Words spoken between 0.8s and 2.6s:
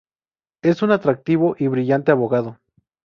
un atractivo y brillante abogado.